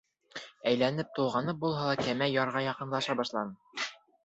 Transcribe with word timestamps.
Әйләнеп-тулғанып 0.71 1.59
булһа 1.67 1.85
ла, 1.91 1.95
кәмә 2.07 2.31
ярға 2.39 2.65
яҡынлаша 2.71 3.19
башланы. 3.23 3.89